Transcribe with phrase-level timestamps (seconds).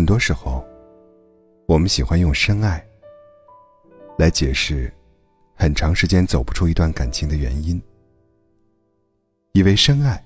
[0.00, 0.66] 很多时候，
[1.66, 2.82] 我们喜欢用深爱
[4.16, 4.90] 来解释
[5.54, 7.78] 很长时间走不出一段感情的原因，
[9.52, 10.24] 以为深爱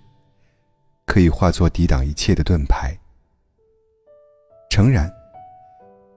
[1.07, 2.97] 可以化作抵挡一切的盾牌。
[4.71, 5.13] 诚然，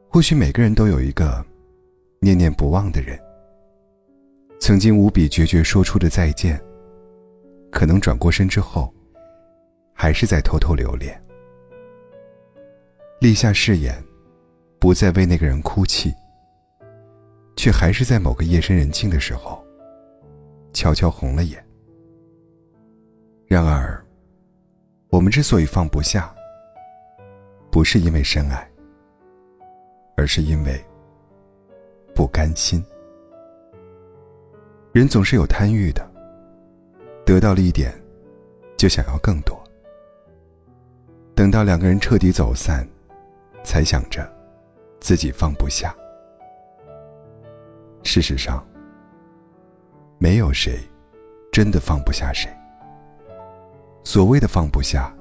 [0.07, 1.43] 或许每个人都有一个
[2.19, 3.19] 念念不忘的人，
[4.59, 6.63] 曾经无比决绝说出的再见，
[7.71, 8.93] 可能转过身之后，
[9.95, 11.19] 还是在偷偷留恋。
[13.19, 13.95] 立下誓言，
[14.79, 16.13] 不再为那个人哭泣，
[17.55, 19.65] 却还是在某个夜深人静的时候，
[20.71, 21.65] 悄悄红了眼。
[23.47, 23.99] 然而，
[25.09, 26.31] 我们之所以放不下，
[27.71, 28.69] 不是因为深爱，
[30.15, 30.79] 而是因为
[32.13, 32.85] 不甘心。
[34.91, 36.07] 人总是有贪欲的，
[37.25, 37.91] 得到了一点，
[38.77, 39.59] 就想要更多。
[41.33, 42.87] 等到两个人彻底走散。
[43.67, 44.25] 才想着
[45.01, 45.93] 自己放不下。
[48.01, 48.65] 事实上，
[50.17, 50.79] 没有谁
[51.51, 52.49] 真的放不下谁。
[54.05, 55.13] 所谓的放不下，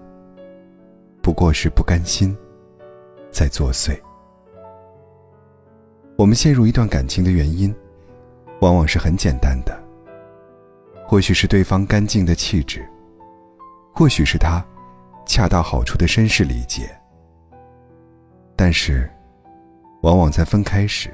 [1.20, 2.36] 不过是不甘心
[3.32, 4.00] 在作祟。
[6.16, 7.74] 我们陷入一段感情的原因，
[8.60, 9.76] 往往是很简单的，
[11.04, 12.88] 或许是对方干净的气质，
[13.92, 14.64] 或许是他
[15.26, 16.88] 恰到好处的绅士礼节。
[18.58, 19.08] 但是，
[20.00, 21.10] 往往在分开时，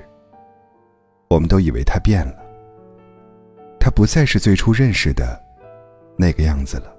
[1.29, 2.37] 我们都以为他变了，
[3.81, 5.37] 他不再是最初认识的
[6.17, 6.97] 那个样子了。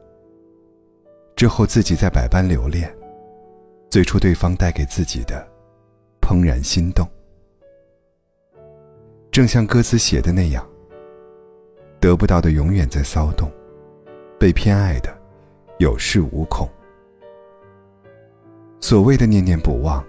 [1.33, 2.93] 之后自己在百般留恋，
[3.89, 5.47] 最初对方带给自己的
[6.21, 7.07] 怦然心动，
[9.31, 10.67] 正像歌词写的那样，
[12.01, 13.49] 得不到的永远在骚动，
[14.37, 15.09] 被偏爱的
[15.77, 16.69] 有恃无恐。
[18.81, 20.03] 所谓的念念不忘。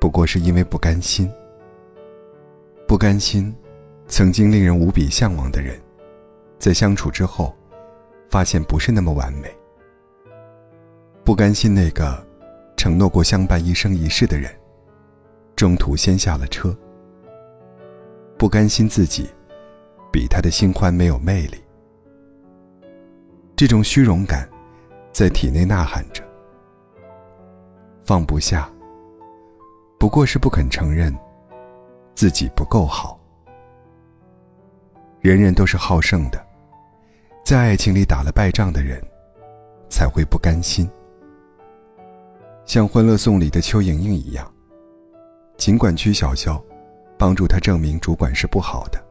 [0.00, 1.30] 不过是因为不甘心，
[2.86, 3.54] 不甘心，
[4.06, 5.78] 曾经令人无比向往的人，
[6.58, 7.54] 在相处之后，
[8.30, 9.52] 发现不是那么完美。
[11.24, 12.24] 不甘心那个
[12.76, 14.50] 承诺过相伴一生一世的人，
[15.56, 16.76] 中途先下了车。
[18.38, 19.28] 不甘心自己
[20.12, 21.58] 比他的新欢没有魅力，
[23.56, 24.48] 这种虚荣感
[25.12, 26.22] 在体内呐喊着，
[28.04, 28.70] 放不下。
[29.98, 31.12] 不过是不肯承认
[32.14, 33.18] 自己不够好。
[35.20, 36.40] 人人都是好胜的，
[37.44, 39.02] 在爱情里打了败仗的人，
[39.90, 40.88] 才会不甘心。
[42.64, 44.48] 像《欢乐颂》里的邱莹莹一样，
[45.56, 46.62] 尽管曲筱绡
[47.18, 49.04] 帮助她证明主管是不好的，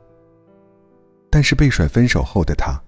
[1.29, 2.81] 但是被甩分手后的她，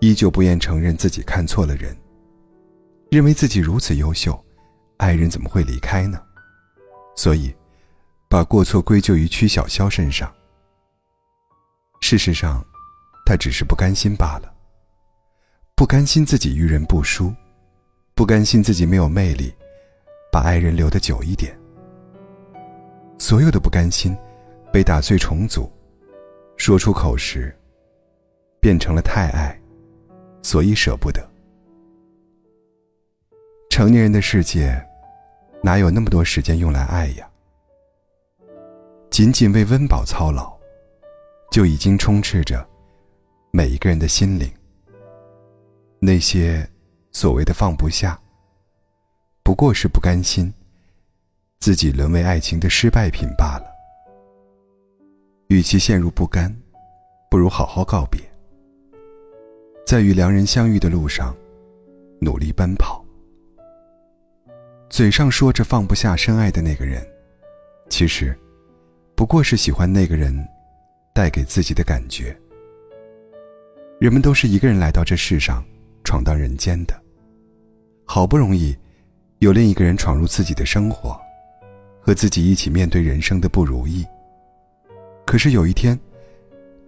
[0.00, 1.94] 依旧不愿承认自己看错了人，
[3.10, 4.42] 认为自己如此优秀，
[4.96, 6.18] 爱人怎么会离开呢？
[7.14, 7.54] 所以，
[8.28, 10.32] 把过错归咎于曲小潇身上。
[12.00, 12.64] 事实上，
[13.26, 14.52] 他只是不甘心罢了。
[15.74, 17.34] 不甘心自己遇人不淑，
[18.14, 19.52] 不甘心自己没有魅力，
[20.32, 21.58] 把爱人留得久一点。
[23.18, 24.16] 所有的不甘心，
[24.72, 25.70] 被打碎重组，
[26.56, 27.54] 说出口时，
[28.60, 29.60] 变成了太爱，
[30.42, 31.26] 所以舍不得。
[33.68, 34.89] 成年人的世界。
[35.62, 37.28] 哪有那么多时间用来爱呀？
[39.10, 40.56] 仅仅为温饱操劳，
[41.50, 42.66] 就已经充斥着
[43.52, 44.50] 每一个人的心灵。
[45.98, 46.66] 那些
[47.12, 48.18] 所谓的放不下，
[49.42, 50.50] 不过是不甘心
[51.58, 53.66] 自己沦为爱情的失败品罢了。
[55.48, 56.56] 与其陷入不甘，
[57.30, 58.20] 不如好好告别，
[59.84, 61.36] 在与良人相遇的路上
[62.20, 62.99] 努力奔跑。
[64.90, 67.00] 嘴上说着放不下深爱的那个人，
[67.88, 68.36] 其实，
[69.14, 70.36] 不过是喜欢那个人
[71.14, 72.36] 带给自己的感觉。
[74.00, 75.64] 人们都是一个人来到这世上，
[76.02, 77.02] 闯荡人间的。
[78.04, 78.76] 好不容易，
[79.38, 81.16] 有另一个人闯入自己的生活，
[82.00, 84.04] 和自己一起面对人生的不如意。
[85.24, 85.96] 可是有一天，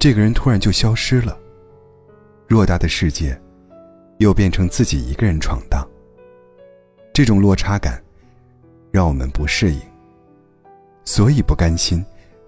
[0.00, 1.38] 这个人突然就消失了，
[2.48, 3.40] 偌大的世界，
[4.18, 5.88] 又变成自己一个人闯荡。
[7.12, 8.02] 这种落差感，
[8.90, 9.80] 让我们不适应，
[11.04, 12.02] 所以不甘心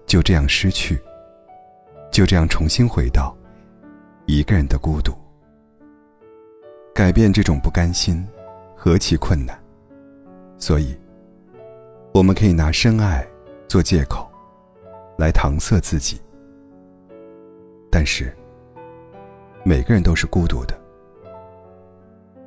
[0.07, 0.99] 就这样失去，
[2.11, 3.35] 就这样重新回到
[4.25, 5.13] 一个人的孤独。
[6.95, 8.27] 改变这种不甘心，
[8.75, 9.55] 何其困难！
[10.57, 10.97] 所以，
[12.11, 13.23] 我们可以拿深爱
[13.67, 14.27] 做借口，
[15.15, 16.19] 来搪塞自己。
[17.91, 18.35] 但是，
[19.63, 20.75] 每个人都是孤独的，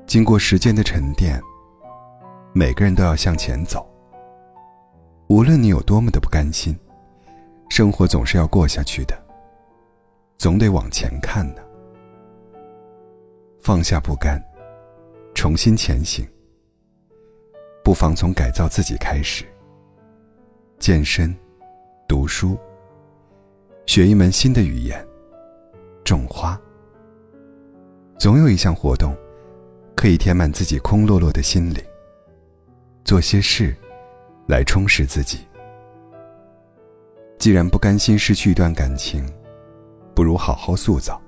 [0.04, 1.40] 经过时间的沉淀。
[2.58, 3.88] 每个人都要向前走，
[5.28, 6.76] 无论你有多么的不甘心，
[7.68, 9.16] 生活总是要过下去的，
[10.38, 11.62] 总得往前看呢。
[13.60, 14.42] 放下不甘，
[15.36, 16.26] 重新前行。
[17.84, 19.44] 不妨从改造自己开始，
[20.80, 21.32] 健身、
[22.08, 22.58] 读书、
[23.86, 25.06] 学一门新的语言、
[26.02, 26.60] 种花。
[28.18, 29.16] 总有一项活动，
[29.94, 31.80] 可以填满自己空落落的心灵。
[33.08, 33.74] 做些事，
[34.46, 35.38] 来充实自己。
[37.38, 39.24] 既然不甘心失去一段感情，
[40.14, 41.18] 不如好好塑造。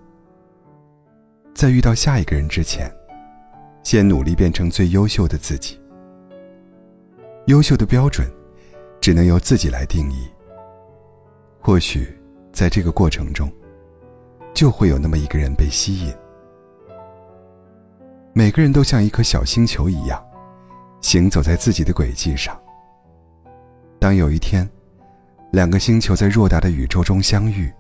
[1.55, 2.95] 在遇到下一个人之前，
[3.83, 5.81] 先努力变成最优秀的自己。
[7.47, 8.31] 优秀的标准，
[9.01, 10.29] 只能由自己来定义。
[11.63, 12.15] 或许，
[12.53, 13.51] 在这个过程中，
[14.53, 16.15] 就会有那么一个人被吸引。
[18.35, 20.23] 每个人都像一颗小星球一样，
[21.01, 22.61] 行走在自己的轨迹上。
[23.99, 24.69] 当有一天，
[25.51, 27.73] 两个星球在偌大的宇宙中相遇，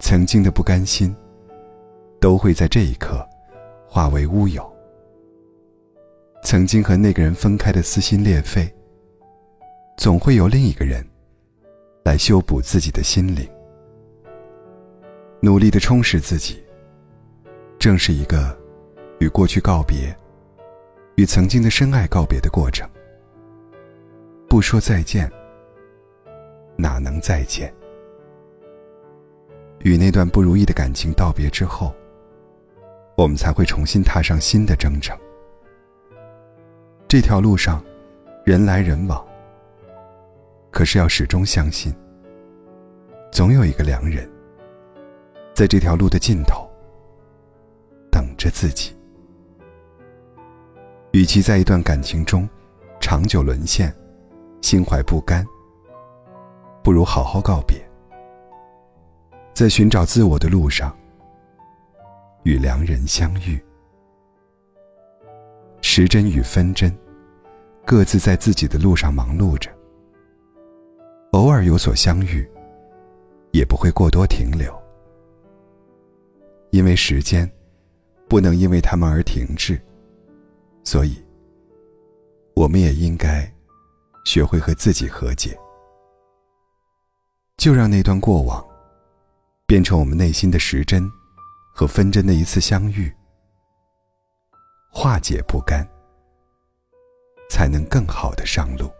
[0.00, 1.14] 曾经的不甘心，
[2.20, 3.26] 都会在这一刻
[3.88, 4.70] 化为乌有。
[6.42, 8.72] 曾经和那个人分开的撕心裂肺，
[9.96, 11.06] 总会有另一个人
[12.04, 13.48] 来修补自己的心灵。
[15.40, 16.62] 努力的充实自己，
[17.78, 18.56] 正是一个。
[19.20, 20.14] 与过去告别，
[21.16, 22.88] 与曾经的深爱告别的过程。
[24.48, 25.30] 不说再见，
[26.76, 27.72] 哪能再见？
[29.80, 31.94] 与那段不如意的感情道别之后，
[33.16, 35.16] 我们才会重新踏上新的征程。
[37.06, 37.84] 这条路上，
[38.44, 39.24] 人来人往。
[40.70, 41.94] 可是要始终相信，
[43.30, 44.28] 总有一个良人，
[45.52, 46.68] 在这条路的尽头，
[48.10, 48.96] 等着自己。
[51.14, 52.48] 与其在一段感情中
[52.98, 53.94] 长久沦陷，
[54.62, 55.46] 心怀不甘，
[56.82, 57.80] 不如好好告别。
[59.52, 60.92] 在寻找自我的路上，
[62.42, 63.64] 与良人相遇。
[65.82, 66.92] 时针与分针，
[67.84, 69.70] 各自在自己的路上忙碌着。
[71.30, 72.44] 偶尔有所相遇，
[73.52, 74.76] 也不会过多停留，
[76.70, 77.48] 因为时间
[78.28, 79.80] 不能因为他们而停滞。
[80.84, 81.16] 所以，
[82.54, 83.50] 我们也应该
[84.24, 85.58] 学会和自己和解，
[87.56, 88.64] 就让那段过往
[89.66, 91.10] 变成我们内心的时针
[91.74, 93.12] 和分针的一次相遇，
[94.92, 95.88] 化解不甘，
[97.48, 98.90] 才能更好的上路。